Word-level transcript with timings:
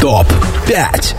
топ-5 0.00 1.16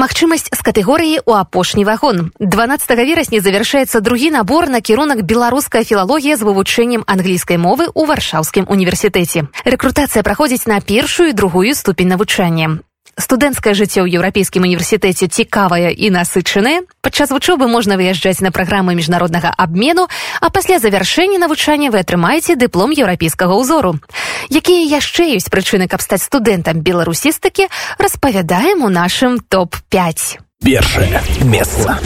Магчымасць 0.00 0.48
з 0.48 0.60
катэгорыі 0.64 1.20
ў 1.20 1.44
апошні 1.44 1.84
вагон. 1.84 2.32
12 2.40 2.96
верасня 2.96 3.44
завяршаецца 3.44 4.00
другі 4.00 4.32
набор 4.32 4.72
на 4.72 4.80
кірунак 4.80 5.20
беларуская 5.28 5.84
філалогія 5.84 6.40
з 6.40 6.46
вывучэннем 6.48 7.04
англійскай 7.04 7.60
мовы 7.60 7.92
ў 7.92 8.08
варшаўскім 8.08 8.64
універсітэце. 8.72 9.52
Рэкрутацыя 9.68 10.24
праходзіць 10.24 10.64
на 10.64 10.80
першую 10.80 11.28
і 11.28 11.36
другую 11.36 11.76
ступень 11.76 12.08
навучання 12.08 12.80
студэнцкае 13.18 13.74
жыццё 13.74 14.06
ў 14.06 14.20
еўрапейскім 14.20 14.66
універсітэце 14.66 15.26
цікавае 15.26 15.90
і 15.94 16.10
насычанае. 16.14 16.86
Падчас 17.00 17.30
вучобы 17.30 17.66
можна 17.66 17.96
выязджаць 17.96 18.44
на 18.44 18.50
праграмы 18.50 18.94
міжнароднага 18.94 19.50
абмену 19.56 20.06
а 20.40 20.50
пасля 20.50 20.78
завяршэння 20.78 21.38
навучання 21.38 21.90
вы 21.90 22.04
атрымаеце 22.04 22.54
дыплом 22.54 22.94
еўрапейскага 22.94 23.56
ўзору. 23.56 23.98
Якія 24.50 24.86
яшчэ 25.00 25.34
ёсць 25.36 25.50
прычыны 25.50 25.88
каб 25.88 26.04
стаць 26.04 26.26
студэнтам 26.26 26.84
беларусістыкі 26.84 27.66
распавядаем 27.98 28.84
у 28.84 28.88
нашым 28.88 29.40
топ-5 29.40 30.40
першае 30.62 31.20
месца. 31.44 31.98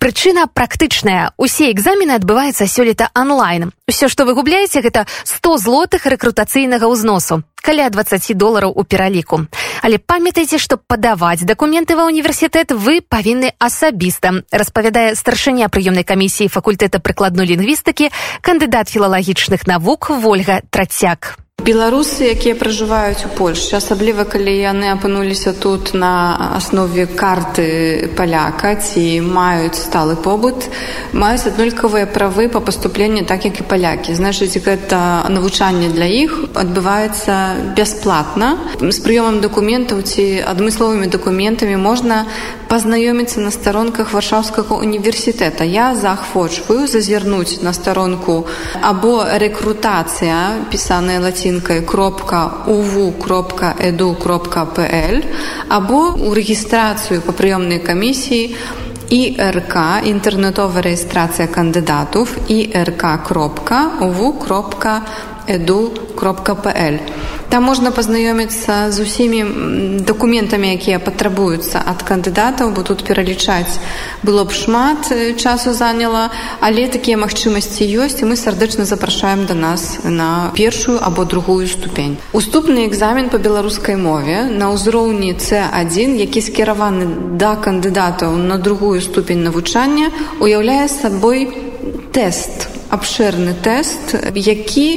Прычына 0.00 0.46
практычная. 0.48 1.32
Усе 1.36 1.70
экзамены 1.70 2.16
адбываюцца 2.16 2.64
сёлета 2.64 3.10
онлайн 3.14 3.68
усё 3.84 4.08
што 4.08 4.24
вы 4.24 4.32
губляеце 4.32 4.80
гэта 4.80 5.04
100 5.28 5.58
злотых 5.58 6.06
рэкрутацыйнага 6.06 6.88
ўзносу 6.88 7.44
каля 7.62 7.90
20 7.90 8.34
долараў 8.36 8.72
у 8.74 8.84
пераліку 8.84 9.44
але 9.82 9.98
памятайце 9.98 10.58
што 10.58 10.76
падаваць 10.76 11.44
дакументы 11.44 11.96
ва 11.96 12.06
універсітэт 12.08 12.72
вы 12.72 13.00
павінны 13.00 13.52
асабіста 13.58 14.42
распавядае 14.52 15.14
старшыня 15.16 15.68
прыёмнай 15.68 16.04
камісіі 16.04 16.48
факультэта 16.48 17.00
прыкладной 17.00 17.46
лінгвістыкі 17.52 18.10
кандыдат 18.40 18.88
філалагічных 18.88 19.66
навук 19.66 20.10
ольга 20.10 20.60
трацяк 20.70 21.36
беларусы 21.60 22.32
якія 22.32 22.54
пражываюць 22.56 23.26
у 23.26 23.30
польльше 23.36 23.76
асабліва 23.76 24.24
калі 24.24 24.52
яны 24.56 24.88
апынуліся 24.92 25.52
тут 25.52 25.92
на 25.94 26.36
аснове 26.56 27.04
карты 27.06 28.08
паляка 28.16 28.74
ці 28.80 29.20
маюць 29.20 29.76
сталы 29.76 30.16
побыт 30.16 30.70
маюць 31.12 31.46
аднолькавыя 31.50 32.06
правы 32.06 32.48
па 32.48 32.60
паступленні 32.60 33.22
так 33.28 33.44
як 33.44 33.60
і 33.60 33.64
палякі. 33.68 34.14
Значыць 34.14 34.56
гэта 34.56 35.28
навучанне 35.28 35.90
для 35.92 36.08
іх 36.08 36.32
адбываецца 36.54 37.74
бясплатна. 37.76 38.56
З 38.80 38.98
прыёмам 39.04 39.40
дакументаў 39.44 40.02
ці 40.02 40.40
адмысловымі 40.46 41.10
дакументамі 41.12 41.76
можна 41.76 42.24
пазнаёміцца 42.70 43.40
на 43.44 43.50
старонках 43.50 44.12
варшаўскага 44.14 44.78
універсітэта. 44.78 45.64
Я 45.64 45.94
захвочваю 45.94 46.86
зазірнуць 46.86 47.60
на 47.62 47.72
старонку 47.72 48.46
або 48.80 49.26
рэкрутацыя 49.26 50.70
пісаная 50.70 51.20
лаці 51.20 51.49
кропка 51.82 52.50
уву 52.66 53.12
кропка 53.12 53.74
кропка 54.14 54.64
пл 54.64 55.16
або 55.68 56.14
у 56.14 56.34
рэгістрацыю 56.34 57.20
па 57.26 57.32
прыёмнай 57.32 57.80
камісіі 57.82 58.56
РК 59.34 60.06
інтэрнетовая 60.06 60.86
рэгістрацыя 60.86 61.50
кандыдатов 61.50 62.30
і 62.46 62.70
Пл 65.46 66.34
там 67.50 67.64
можна 67.64 67.90
пазнаёміцца 67.90 68.94
з 68.94 69.02
усімі 69.02 69.40
дакументамі 70.06 70.70
якія 70.70 71.02
патрабуюцца 71.02 71.82
ад 71.82 72.06
кандыдатаў 72.06 72.70
бо 72.70 72.86
тут 72.86 73.02
пералічаць 73.02 73.82
было 74.22 74.46
б 74.46 74.54
шмат 74.54 75.10
часу 75.34 75.74
заняла 75.74 76.30
але 76.60 76.86
такія 76.86 77.18
магчымасці 77.18 77.90
ёсць 78.06 78.22
і 78.22 78.30
мы 78.30 78.38
сардэчна 78.38 78.86
запрашаем 78.86 79.46
да 79.50 79.58
нас 79.58 79.98
на 80.04 80.54
першую 80.54 81.02
або 81.02 81.24
другую 81.24 81.66
ступень. 81.66 82.18
Уступны 82.32 82.86
экзамен 82.86 83.34
по 83.34 83.42
беларускай 83.42 83.98
мове 83.98 84.46
на 84.46 84.70
ўзроўні 84.70 85.34
c1 85.34 86.22
які 86.22 86.40
скіраваны 86.40 87.34
да 87.34 87.58
кандыдатаў 87.58 88.38
на 88.38 88.62
другую 88.62 89.02
ступень 89.02 89.42
навучання 89.42 90.14
уяўляе 90.38 90.86
сабой 90.86 91.50
тест 92.14 92.79
абшырны 92.90 93.54
тэст 93.54 94.14
які 94.34 94.88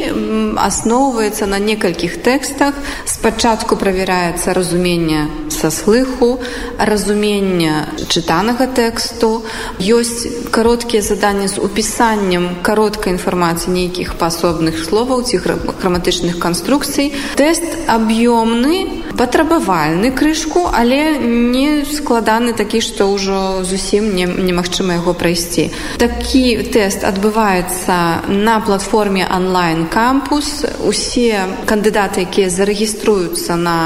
асноўваецца 0.57 1.45
на 1.45 1.59
некалькіх 1.61 2.17
тэкстах 2.25 2.73
спачатку 3.05 3.77
правяраецца 3.77 4.53
разумення 4.57 5.29
са 5.53 5.69
слыху 5.69 6.39
разумення 6.77 7.93
чытанага 8.09 8.65
тэксту 8.65 9.45
ёсць 9.77 10.49
кароткія 10.49 11.05
заданні 11.05 11.47
з 11.47 11.61
упісаннем 11.61 12.65
кароткай 12.65 13.13
інфармацыі 13.13 13.77
нейкіх 13.77 14.17
паасобных 14.17 14.81
словаў 14.81 15.21
ці 15.23 15.37
граматычных 15.45 16.41
канструкцый 16.41 17.13
тэст 17.37 17.85
аб'ёмны 17.85 19.02
патрабавальны 19.17 20.11
крышку 20.11 20.69
але 20.71 21.17
не 21.19 21.85
складаны 21.85 22.53
такі 22.53 22.81
што 22.81 23.09
ўжо 23.13 23.63
зусім 23.63 24.15
немагчыма 24.15 24.99
яго 24.99 25.13
прайсці. 25.13 25.69
Такі 25.97 26.69
тэст 26.73 27.03
адбываецца 27.03 28.27
на 28.27 28.59
платформе 28.59 29.27
онлайн 29.29 29.87
кампус 29.87 30.65
усе 30.85 31.45
кандыдаты 31.65 32.25
якія 32.25 32.49
зарэгіструюцца 32.49 33.55
на 33.55 33.77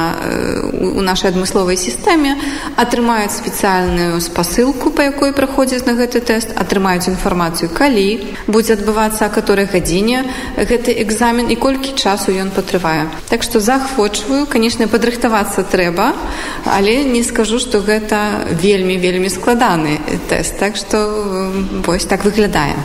у 0.73 1.01
нашай 1.01 1.31
адмысловай 1.31 1.77
сістэме 1.77 2.37
атрымаюць 2.77 3.35
спецыяльную 3.35 4.21
спасылку 4.21 4.91
па 4.91 5.09
якой 5.09 5.33
праходзяць 5.33 5.85
на 5.85 5.93
гэты 5.99 6.21
тэст 6.21 6.53
атрымаюць 6.55 7.09
інфармацыю 7.11 7.69
калі 7.73 8.07
будзе 8.47 8.77
адбывацца 8.77 9.27
а 9.27 9.33
которой 9.33 9.65
гадзіне 9.65 10.23
гэты 10.57 10.95
экзамен 11.03 11.51
і 11.51 11.55
колькі 11.55 11.93
часу 11.95 12.31
ён 12.31 12.51
патрывае. 12.51 13.07
Так 13.29 13.43
што 13.43 13.59
захвочваю 13.59 14.45
канешне 14.45 14.87
падрыхтавацца 15.27 15.63
трэба 15.63 16.13
але 16.65 17.03
не 17.03 17.23
скажу 17.23 17.59
што 17.59 17.79
гэта 17.79 18.47
вельмі 18.51 18.97
вельмі 18.97 19.29
складаны 19.29 19.99
тэст. 20.29 20.59
Так 20.59 20.75
што 20.75 20.97
вось 21.85 22.05
так 22.05 22.25
выглядае. 22.25 22.75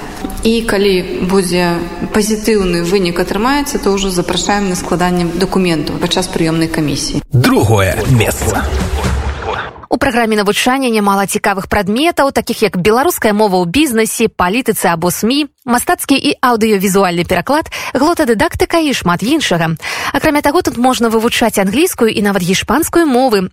І 0.42 0.62
калі 0.62 1.26
будзе 1.30 1.78
пазітыўны 2.14 2.82
вынік 2.82 3.18
атрымаецца 3.18 3.78
то 3.78 3.94
ўжо 3.94 4.10
запрашаем 4.10 4.68
на 4.68 4.76
складанне 4.76 5.26
дакументаў 5.26 5.98
падчас 5.98 6.28
прыёмнай 6.28 6.68
камісіі. 6.68 7.22
Другое 7.32 7.96
месца. 8.10 8.66
У 9.92 9.98
праграме 9.98 10.36
навучання 10.36 10.88
нямала 10.88 11.28
цікавых 11.28 11.68
прадметаў, 11.68 12.32
такіх 12.32 12.62
як 12.62 12.80
беларуская 12.80 13.36
мова 13.36 13.60
ў 13.60 13.68
бізнесе, 13.68 14.32
палітыцы 14.32 14.88
або 14.88 15.12
СМі, 15.12 15.52
мастацкі 15.64 16.16
і 16.18 16.36
аўдыёвізуальны 16.42 17.24
пераклад, 17.24 17.70
глотадыдактыка 17.94 18.82
і 18.82 18.92
шмат 18.92 19.22
іншага. 19.22 19.76
Акрамя 20.12 20.42
таго, 20.42 20.62
тут 20.62 20.76
можна 20.76 21.08
вывучаць 21.08 21.58
англійскую 21.58 22.10
і 22.10 22.22
нават 22.22 22.42
гішпанскую 22.42 23.06
мовы. 23.06 23.50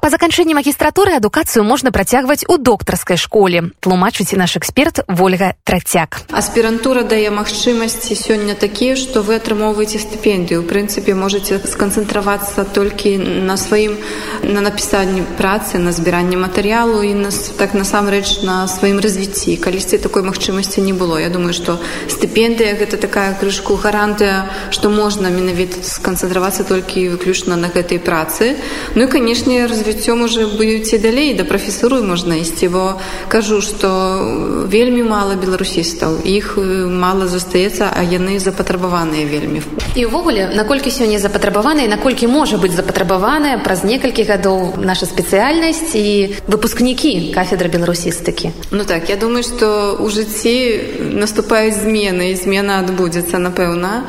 Па 0.00 0.10
заканчэнні 0.10 0.56
магістратуры 0.56 1.14
адукацыю 1.20 1.64
можна 1.64 1.92
працягваць 1.92 2.44
у 2.48 2.56
доктарскай 2.56 3.16
школе. 3.16 3.70
Тлумачыць 3.80 4.32
наш 4.36 4.56
эксперт 4.56 5.04
Вольга 5.06 5.54
Трацяк. 5.64 6.24
Аспірантура 6.32 7.02
дае 7.04 7.30
магчымасці 7.30 8.16
сёння 8.16 8.54
такія, 8.54 8.96
што 8.96 9.20
вы 9.22 9.36
атрымоўваеце 9.36 10.00
стыпендыю. 10.00 10.64
У 10.64 10.68
прынцыпе, 10.68 11.14
можаце 11.14 11.60
сканцэнтравацца 11.60 12.64
толькі 12.64 13.18
на 13.18 13.56
сваім 13.56 14.00
на 14.42 14.60
напісанні 14.60 15.22
працы 15.36 15.78
на 15.78 15.92
збіранне 15.92 16.36
матэрыялу 16.40 17.02
і 17.04 17.14
нас 17.14 17.52
так 17.58 17.74
насамрэч 17.74 18.42
на 18.42 18.68
сваім 18.68 19.00
развіцці 19.00 19.56
калісьці 19.56 19.98
такой 19.98 20.22
магчымасці 20.22 20.80
не 20.80 20.92
было 20.92 21.20
я 21.20 21.28
думаю 21.28 21.49
что 21.52 21.78
стыпендыя 22.08 22.76
гэта 22.76 22.96
такая 23.00 23.32
крышку 23.40 23.78
гарантыя 23.80 24.50
што 24.70 24.90
можна 24.90 25.30
менавіта 25.32 25.80
сканцэнтравацца 25.80 26.68
толькі 26.68 27.08
выключна 27.16 27.56
на 27.56 27.72
гэтай 27.72 27.96
працы 27.98 28.60
ну 28.94 29.04
і 29.04 29.06
канешне 29.08 29.64
развіццём 29.66 30.28
уже 30.28 30.46
будуце 30.46 30.98
далей 30.98 31.34
да 31.34 31.44
прафесуру 31.44 32.02
можна 32.04 32.36
ісці 32.36 32.68
бо 32.68 33.00
кажу 33.28 33.60
что 33.64 34.68
вельмі 34.68 35.02
мала 35.02 35.34
беларусістаў 35.34 36.20
іх 36.24 36.58
мала 36.60 37.24
застаецца 37.24 37.88
а 37.88 38.04
яны 38.04 38.36
запатрабаваныя 38.38 39.24
вельмі 39.24 39.64
і 39.96 40.04
ўвогуле 40.04 40.52
наколькі 40.52 40.92
сёння 40.92 41.16
запатрабаваныя 41.18 41.88
наколькі 41.88 42.28
можа 42.28 42.60
быць 42.60 42.76
запатрабаваная 42.76 43.56
праз 43.64 43.84
некалькі 43.84 44.28
гадоў 44.28 44.76
наша 44.76 45.08
спецыяльная 45.08 45.70
дзейнасць 45.70 45.94
і 45.94 46.34
выпускнікі 46.48 47.32
кафедры 47.34 47.68
беларусістыкі 47.70 48.50
ну 48.70 48.84
так 48.84 49.08
я 49.08 49.16
думаю 49.16 49.42
что 49.42 49.96
у 50.00 50.08
жыцці 50.10 51.14
наступаюць 51.40 51.80
змены 51.80 52.24
і 52.30 52.34
змена 52.36 52.84
адбудзецца 52.84 53.38
напэўна 53.40 54.04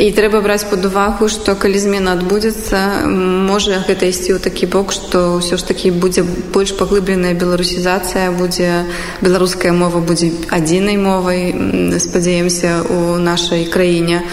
і 0.00 0.08
трэба 0.16 0.40
браць 0.40 0.64
под 0.64 0.86
увагу 0.88 1.28
что 1.28 1.54
калі 1.54 1.76
змена 1.76 2.16
адбудзецца 2.16 3.04
можа 3.04 3.84
гэта 3.84 4.08
ісці 4.08 4.36
ў 4.36 4.40
такі 4.40 4.64
бок 4.72 4.96
что 4.96 5.36
ўсё 5.36 5.60
ж 5.60 5.62
таки 5.68 5.92
будзе 5.92 6.24
больш 6.24 6.72
паглыбленая 6.78 7.36
беларусізацыя 7.36 8.32
будзе 8.32 8.88
беларуская 9.20 9.76
мова 9.76 10.00
будзе 10.00 10.32
адзінай 10.48 10.96
мовай 10.96 11.52
спадзяемся 12.00 12.80
у 12.88 13.20
нашай 13.20 13.68
краіне 13.68 14.24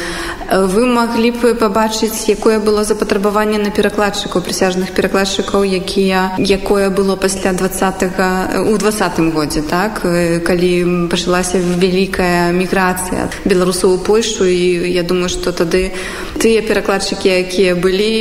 вы 0.48 0.88
маглі 0.88 1.31
б 1.36 1.52
пабачыць 1.60 2.31
якое 2.31 2.64
было 2.64 2.88
запатрабаванне 2.88 3.60
на 3.60 3.68
перакладчыкаў 3.68 4.40
прысяжных 4.48 4.96
перакладчыкаў 4.96 5.68
якія 5.68 6.40
як 6.40 6.68
якое 6.68 6.90
было 6.90 7.16
пасля 7.16 7.52
двадцатого 7.54 8.64
у 8.64 8.78
двадцатым 8.78 9.31
годзе 9.31 9.62
так? 9.62 10.02
Калі 10.48 11.08
пачалася 11.12 11.60
вялікая 11.60 12.52
міграцыя 12.52 13.28
беларусаў 13.46 13.94
у 13.96 13.98
польшу 13.98 14.46
і 14.46 14.92
я 14.92 15.04
думаю 15.04 15.30
что 15.30 15.52
тады 15.57 15.92
тыя 16.38 16.62
перакладчыкі 16.62 17.30
якія 17.33 17.74
былі 17.75 18.12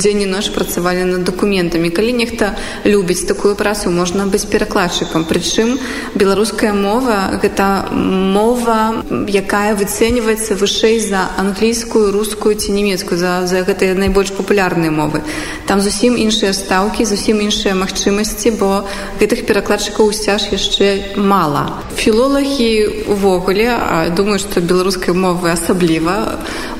дзень 0.00 0.22
і 0.24 0.28
ноч 0.32 0.48
працавалі 0.54 1.04
над 1.04 1.24
дакументамі. 1.28 1.92
Калі 1.92 2.12
нехта 2.16 2.56
любіць 2.84 3.28
такую 3.28 3.54
працу 3.54 3.92
можна 3.92 4.26
быць 4.26 4.48
перакладчыкам. 4.48 5.28
Прычым 5.28 5.76
беларуская 6.16 6.72
мова 6.72 7.36
гэта 7.42 7.92
мова 7.92 9.04
якая 9.28 9.76
выцэньваецца 9.76 10.56
вышэй 10.56 11.00
за 11.00 11.28
англійскую 11.36 12.12
рускую 12.12 12.56
ці 12.56 12.72
нямецкую 12.72 13.18
за, 13.20 13.44
за 13.46 13.60
гэтыя 13.60 13.94
найбольш 13.94 14.32
папулярныя 14.32 14.90
мовы. 14.90 15.20
Там 15.66 15.80
зусім 15.84 16.16
іншыя 16.16 16.56
стаўкі 16.56 17.04
зусім 17.04 17.44
іншыя 17.44 17.74
магчымасці 17.76 18.56
бо 18.56 18.88
гэтых 19.20 19.44
перакладчыкаў 19.44 20.08
усцяж 20.08 20.48
яшчэ 20.52 21.18
мала. 21.20 21.84
Філолагі 21.96 23.04
увогуле 23.12 23.68
думаю 24.16 24.38
што 24.38 24.60
беларускай 24.60 25.14
мовы 25.14 25.52
асабліва 25.52 26.05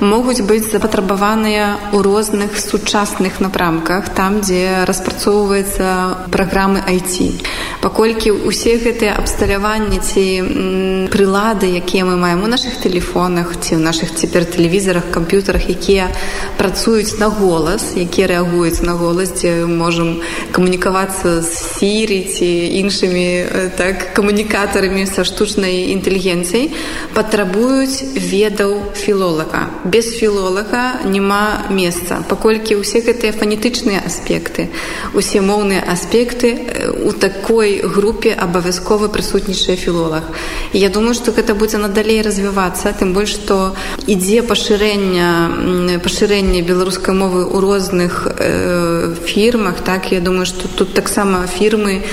могуць 0.00 0.40
быць 0.44 0.68
запатрабаваныя 0.68 1.92
ў 1.92 1.98
розных 2.04 2.58
сучасных 2.60 3.40
напрамках 3.40 4.10
там 4.12 4.40
дзе 4.40 4.84
распрацоўваецца 4.84 6.28
праграмы 6.30 6.82
IT 6.84 7.46
паколькі 7.80 8.32
усе 8.48 8.76
гэтыя 8.82 9.16
абсталяванні 9.20 9.98
ці 10.02 10.24
прылады 11.12 11.70
якія 11.80 12.04
мы 12.04 12.16
маем 12.16 12.44
у 12.44 12.50
наших 12.50 12.76
тэлефонах 12.82 13.56
ці 13.56 13.76
ў 13.76 13.80
наших 13.80 14.12
цяпер 14.12 14.44
тэлевізарах 14.44 15.08
камп'ютарах 15.14 15.70
якія 15.70 16.10
працуюць 16.58 17.16
на 17.22 17.28
голас 17.28 17.96
якія 17.96 18.26
рэагуюць 18.32 18.82
на 18.82 18.98
голас 18.98 19.32
дзе 19.38 19.64
можам 19.64 20.20
камунікавацца 20.52 21.40
з 21.40 21.52
сірі 21.78 22.20
ці 22.26 22.50
іншымі 22.82 23.26
так 23.80 24.12
камунікатарамі 24.18 25.06
са 25.06 25.24
штучнай 25.24 25.92
інтэлігенцыяй 25.96 26.72
патрабуюць 27.14 28.02
ведаў 28.16 28.92
філолага 29.16 29.68
без 29.84 30.12
філолага 30.12 31.00
няма 31.08 31.72
месца 31.72 32.20
паколькі 32.28 32.76
ўсе 32.76 33.00
гэтыя 33.00 33.32
фанетычныя 33.32 34.04
аспекты 34.04 34.68
усе 35.16 35.40
моўныя 35.40 35.80
аспекты 35.80 36.52
у 37.00 37.16
такой 37.16 37.80
групе 37.80 38.36
абавязкова 38.36 39.08
прысутнічае 39.08 39.76
філолог 39.80 40.28
і 40.72 40.84
я 40.84 40.92
думаю 40.92 41.16
што 41.16 41.32
гэта 41.32 41.56
будзе 41.56 41.80
надалей 41.80 42.20
развівацца 42.20 42.92
тым 42.92 43.16
больш 43.16 43.40
што 43.40 43.72
ідзе 44.04 44.44
пашырэння 44.44 45.96
пашырэнне 46.04 46.60
беларускай 46.60 47.16
мовы 47.16 47.48
ў 47.48 47.56
розных 47.64 48.28
э, 48.28 49.16
фірмах 49.24 49.80
так? 49.80 50.12
Я 50.12 50.20
думаю 50.20 50.44
што 50.44 50.68
тут 50.68 50.92
таксама 50.92 51.48
фірмы 51.48 52.04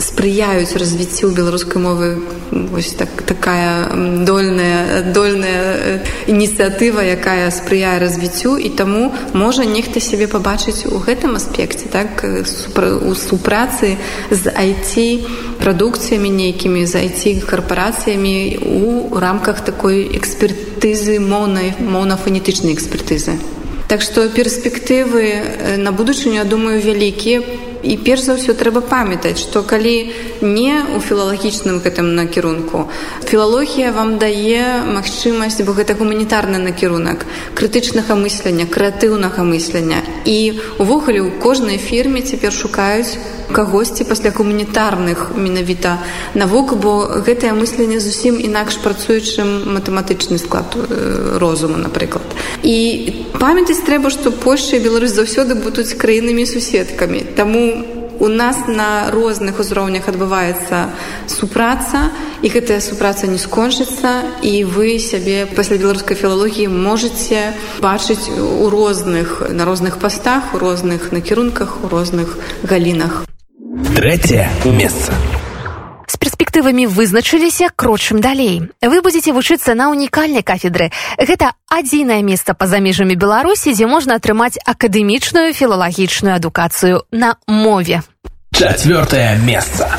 спрыяюць 0.00 0.76
развіццю 0.76 1.30
беларускай 1.30 1.82
мовы. 1.82 2.18
Вось 2.50 2.92
так 2.92 3.08
такая 3.22 3.90
дольная 4.24 5.02
дольная 5.12 6.02
ініцыятыва 6.26 7.02
якая 7.02 7.50
спрыяе 7.50 7.98
развіццю. 7.98 8.56
І 8.58 8.70
таму 8.70 9.12
можа 9.32 9.64
нехта 9.64 10.00
сябе 10.00 10.26
пабачыць 10.26 10.86
у 10.86 10.98
гэтым 10.98 11.36
аспекце 11.36 11.88
так 11.90 12.24
у 12.24 13.14
супрацы 13.14 13.96
з 14.30 14.52
айці 14.52 15.26
прадукцыямі 15.60 16.30
нейкімі 16.30 16.86
з 16.86 16.94
айці 17.02 17.40
карпорацыямі 17.46 18.36
у 18.62 19.18
рамках 19.18 19.64
такой 19.64 20.06
экспертызы 20.16 21.18
моўнай 21.20 21.74
моўна-фанетычнай 21.80 22.74
экспертызы. 22.74 23.38
Так 23.86 24.02
што 24.02 24.28
перспектывы 24.28 25.78
на 25.78 25.92
будучыню 25.92 26.42
я 26.42 26.44
думаю 26.44 26.82
вялікія 26.82 27.42
і 27.82 27.96
перш 27.96 28.28
за 28.28 28.38
ўсё 28.38 28.54
трэба 28.54 28.80
памятаць 28.80 29.40
што 29.42 29.62
калі 29.62 30.12
не 30.40 30.72
ў 30.84 31.00
філалагічным 31.00 31.80
гэтым 31.84 32.14
накірунку 32.14 32.88
філалогія 33.26 33.92
вам 33.92 34.18
дае 34.18 34.84
магчымасць 34.86 35.62
бо 35.66 35.72
гэта 35.72 35.98
гуманітарны 35.98 36.58
накірунак 36.62 37.26
крытычнага 37.56 38.14
мыслення 38.14 38.66
крэатыўнага 38.66 39.42
мыслення. 39.42 40.02
І 40.24 40.60
увогуле 40.78 41.20
ў 41.24 41.40
кожнай 41.40 41.78
фірме 41.78 42.22
цяпер 42.22 42.52
шукаюць 42.52 43.18
кагосьці 43.52 44.04
пасля 44.04 44.30
гуманітарных 44.30 45.36
менавіта 45.36 45.98
навук 46.34 46.74
бо 46.82 47.22
гэтае 47.26 47.54
мысленне 47.54 48.00
зусім 48.00 48.40
інакш 48.42 48.82
працуючым 48.82 49.74
матэматычны 49.76 50.38
склад 50.38 50.76
розуму 51.38 51.78
напрыклад. 51.78 52.26
І 52.62 53.26
памятаць 53.38 53.84
трэба 53.86 54.10
што 54.10 54.32
польша 54.32 54.76
і 54.76 54.84
беларусь 54.84 55.14
заўсёды 55.14 55.54
будуць 55.54 55.94
краінамі 55.94 56.46
суседкамі 56.46 57.22
таму 57.36 57.75
у 58.20 58.28
нас 58.28 58.66
на 58.66 59.10
розных 59.10 59.60
узроўнях 59.60 60.08
адбываецца 60.08 60.90
супраца 61.26 62.10
і 62.42 62.48
гэтая 62.48 62.80
супраца 62.80 63.26
не 63.26 63.38
скончыцца 63.38 64.40
і 64.42 64.64
вы 64.64 64.98
сябе 64.98 65.46
пасля 65.46 65.76
беларускай 65.76 66.16
філалогіі 66.16 66.68
можете 66.68 67.54
бачыць 67.80 68.28
у 68.28 68.70
розных 68.70 69.42
на 69.50 69.64
розных 69.64 69.98
пастах 69.98 70.54
у 70.54 70.58
розных 70.58 71.12
накірунках 71.12 71.84
у 71.84 71.88
розных 71.88 72.38
галінах. 72.62 73.24
Третье 73.96 74.50
месца 74.64 75.12
з 76.06 76.16
перспектывамі 76.16 76.86
вызначыліся 76.86 77.70
крочым 77.76 78.20
далей. 78.20 78.62
Вы 78.82 79.02
будзеце 79.02 79.32
вучыцца 79.32 79.74
на 79.74 79.90
унікальнай 79.90 80.42
кафедры. 80.42 80.90
Гэта 81.18 81.52
адзінае 81.68 82.22
месца 82.22 82.54
па-за 82.54 82.78
межамі 82.80 83.14
беларусі 83.14 83.74
дзе 83.74 83.86
можна 83.86 84.16
атрымаць 84.16 84.58
акадэмічную 84.64 85.52
філалагічную 85.52 86.34
адукацыю 86.36 87.02
на 87.10 87.36
мове. 87.46 88.02
Четвертое 88.52 89.36
месца 89.44 89.90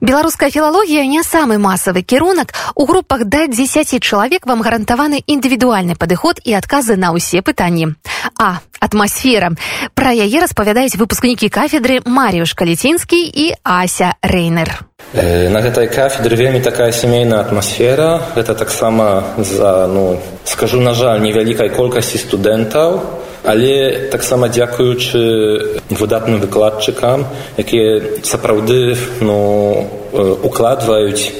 Беларуская 0.00 0.50
філалогія 0.50 1.06
не 1.06 1.22
самы 1.22 1.58
масавы 1.58 2.02
кірунак. 2.02 2.52
У 2.74 2.84
групах 2.86 3.24
да 3.24 3.46
10 3.46 4.02
чалавек 4.02 4.46
вам 4.46 4.62
гарантаваны 4.62 5.22
індывідуальны 5.26 5.96
падыход 5.96 6.40
і 6.44 6.52
адказы 6.54 6.96
на 6.96 7.12
ўсе 7.16 7.40
пытанні. 7.40 7.96
А 8.38 8.60
атмасфера. 8.80 9.56
Пра 9.94 10.12
яе 10.12 10.40
распавядаюць 10.40 11.00
выпускнікі 11.00 11.48
кафедры 11.48 12.00
Маріюш 12.04 12.52
Каліцінскі 12.52 13.20
і 13.24 13.54
Ася 13.64 14.14
Рэйнер. 14.22 14.84
На 15.14 15.62
гэтай 15.62 15.88
кафедры 15.88 16.36
вельмі 16.36 16.60
такая 16.60 16.92
сямейная 16.92 17.40
атмасфера. 17.40 18.34
Гэта 18.34 18.54
таксама 18.54 19.24
за 19.38 19.86
ну, 19.86 20.20
скажу 20.44 20.80
на 20.80 20.94
жаль 20.94 21.22
невялікай 21.22 21.70
колькасці 21.70 22.18
студэнтаў, 22.18 23.00
але 23.46 24.10
таксама 24.10 24.48
дзякуючы 24.50 25.22
выдатным 25.90 26.42
выкладчыкам 26.42 27.26
якія 27.56 28.20
сапраўды 28.26 28.98
ну, 29.20 29.86
укладваюць 30.42 31.32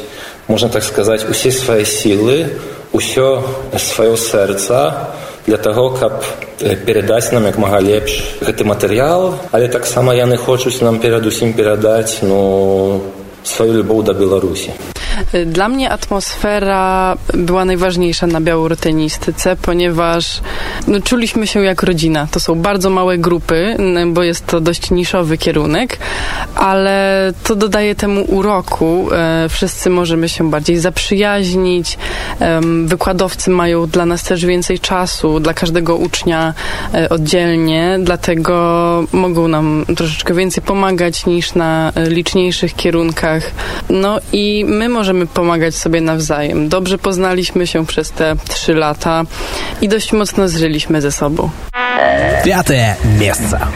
можна 0.49 0.69
так 0.69 0.87
сказаць 0.87 1.26
усе 1.26 1.50
свае 1.50 1.85
сілы 1.85 2.55
усё 2.93 3.43
сваё 3.75 4.14
сэрца 4.17 5.11
для 5.47 5.58
таго 5.58 5.91
каб 5.99 6.23
перадаць 6.87 7.32
нам 7.32 7.50
як 7.50 7.58
мага 7.58 7.82
лепш 7.82 8.38
гэты 8.41 8.62
матэрыял 8.62 9.35
але 9.50 9.66
таксама 9.69 10.14
яны 10.14 10.38
хочуць 10.38 10.81
нам 10.87 11.02
перадусім 11.02 11.52
перадаць 11.59 12.23
ну 12.23 13.02
сваю 13.42 13.83
любоў 13.83 14.07
да 14.07 14.14
беларусі 14.14 14.71
Dla 15.46 15.68
mnie 15.68 15.90
atmosfera 15.90 17.16
była 17.35 17.64
najważniejsza 17.64 18.26
na 18.26 18.40
białorutynistyce, 18.40 19.56
ponieważ 19.56 20.40
no, 20.87 21.00
czuliśmy 21.00 21.46
się 21.46 21.62
jak 21.64 21.82
rodzina. 21.82 22.28
To 22.30 22.40
są 22.40 22.54
bardzo 22.54 22.90
małe 22.90 23.18
grupy, 23.18 23.76
bo 24.06 24.23
jest 24.23 24.46
to 24.46 24.61
dość 24.61 24.90
niszowy 24.90 25.38
kierunek, 25.38 25.99
ale 26.54 27.32
to 27.44 27.56
dodaje 27.56 27.94
temu 27.94 28.25
uroku. 28.25 29.08
E, 29.12 29.49
wszyscy 29.49 29.90
możemy 29.90 30.28
się 30.28 30.50
bardziej 30.50 30.78
zaprzyjaźnić. 30.78 31.99
Wykładowcy 32.85 33.50
mają 33.50 33.87
dla 33.87 34.06
nas 34.06 34.23
też 34.23 34.46
więcej 34.46 34.78
czasu, 34.78 35.40
dla 35.40 35.54
każdego 35.54 35.96
ucznia 35.96 36.54
e, 36.94 37.08
oddzielnie, 37.08 37.99
dlatego 38.02 39.04
mogą 39.12 39.49
nam 39.49 39.85
troszeczkę 39.96 40.35
więcej 40.35 40.62
pomagać 40.62 41.26
niż 41.26 41.54
na 41.54 41.92
liczniejszych 42.08 42.75
kierunkach. 42.75 43.42
No 43.90 44.18
i 44.32 44.64
my 44.68 44.88
możemy 44.88 45.06
możemy 45.06 45.27
pomagać 45.27 45.75
sobie 45.75 46.01
nawzajem. 46.01 46.70
Dobrze 46.70 46.98
poznaliśmy 46.98 47.68
się 47.68 47.86
przez 47.86 48.12
te 48.12 48.36
trzy 48.50 48.74
lata 48.74 49.24
i 49.82 49.89
dość 49.89 50.13
mocno 50.13 50.48
zżyliśmy 50.48 51.01
ze 51.01 51.12
sobą. 51.12 51.50
Пятое 52.44 52.96
место. 53.20 53.68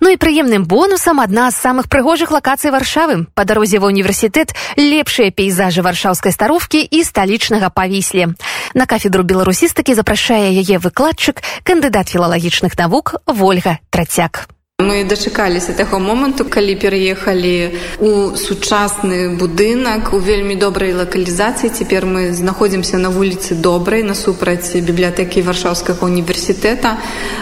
Ну 0.00 0.08
і 0.08 0.16
прыемным 0.16 0.64
бонусам 0.64 1.20
адна 1.20 1.50
з 1.50 1.60
самых 1.60 1.88
прыгожых 1.92 2.32
лакацый 2.32 2.72
варшавы 2.72 3.28
па 3.36 3.44
дарозе 3.44 3.78
ва 3.78 3.92
універсітэт 3.92 4.56
лепшыя 4.80 5.28
пейзажы 5.28 5.84
варшаўскай 5.84 6.32
старовкі 6.32 6.80
і 6.80 7.04
сталічнага 7.04 7.68
павісле 7.68 8.32
на 8.72 8.86
кафедру 8.88 9.28
беларусістыкі 9.28 9.92
запрашае 9.92 10.56
яе 10.56 10.80
выкладчык 10.80 11.44
кандыдат 11.68 12.08
філалагічных 12.08 12.80
навук 12.80 13.20
ольга 13.28 13.76
трацяк 13.92 14.48
Мы 14.79 15.05
дачакаліся 15.07 15.71
таго 15.73 15.99
моманту, 16.03 16.43
калі 16.43 16.75
пераехалі 16.75 17.79
ў 17.95 18.35
сучасны 18.35 19.31
будынак 19.39 20.11
у 20.11 20.19
вельмі 20.19 20.59
добрай 20.59 20.91
лакалізацыі. 20.91 21.71
Цяпер 21.71 22.03
мы 22.03 22.35
знаходзімся 22.35 22.99
на 22.99 23.07
вуліцы 23.07 23.55
добрай 23.55 24.03
насупраць 24.03 24.75
бібліятэкі 24.75 25.47
варшаўскага 25.47 26.03
універсітэта. 26.03 26.99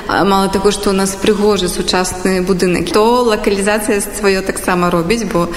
мало 0.08 0.48
таго 0.48 0.72
што 0.72 0.90
у 0.90 0.94
нас 0.94 1.16
прыгожы 1.16 1.68
сучасны 1.68 2.42
будынак 2.46 2.92
то 2.92 3.24
лакалізацыя 3.24 4.02
сваё 4.02 4.42
таксама 4.42 4.90
робіць 4.90 5.24
бо 5.24 5.48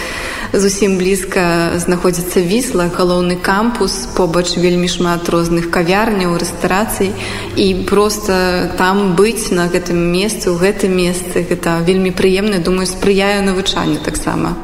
зусім 0.52 0.96
блізка 0.98 1.76
знаходзіцца 1.78 2.40
вісла 2.40 2.88
галоўны 2.88 3.36
кампус 3.36 4.08
побач 4.16 4.56
вельмі 4.56 4.88
шмат 4.88 5.28
розных 5.28 5.70
кавярняў 5.70 6.36
рэстарацый. 6.38 7.12
І 7.56 7.86
просто 7.88 8.70
там 8.78 9.16
быць 9.16 9.50
на 9.50 9.68
гэтым 9.68 9.98
месцы 9.98 10.50
у 10.50 10.56
гэтым 10.56 10.96
месцы 10.96 11.44
гэта 11.44 11.82
вельмі 11.82 12.10
прыемна. 12.10 12.58
Думаю 12.58 12.86
спрыяю 12.86 13.44
навучанню 13.44 13.98
таксама. 14.00 14.56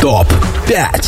Топ 0.00 0.26
5 0.66 1.06